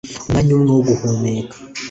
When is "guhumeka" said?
0.87-1.55